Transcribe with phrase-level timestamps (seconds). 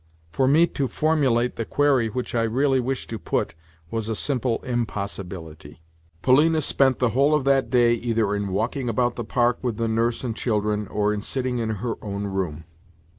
[0.31, 3.53] For me to formulate the query which I really wished to put
[3.91, 5.79] was a simple impossibility.
[6.23, 9.87] Polina spent the whole of that day either in walking about the park with the
[9.87, 12.63] nurse and children or in sitting in her own room.